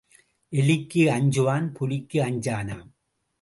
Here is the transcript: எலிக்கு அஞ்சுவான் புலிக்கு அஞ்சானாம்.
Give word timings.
எலிக்கு 0.53 1.03
அஞ்சுவான் 1.09 1.67
புலிக்கு 1.73 2.19
அஞ்சானாம். 2.23 2.85